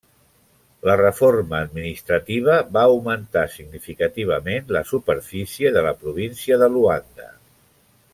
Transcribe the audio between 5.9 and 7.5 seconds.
província de Luanda.